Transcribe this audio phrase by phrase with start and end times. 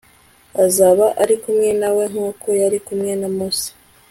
[0.65, 3.71] azaba ari kumwe nawe nk'uko yari kumwe na musa